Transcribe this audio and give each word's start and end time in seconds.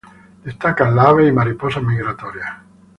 Destacan 0.43 0.95
las 0.95 1.05
aves 1.09 1.29
y 1.29 1.31
mariposas 1.31 1.83
migratorias. 1.83 2.53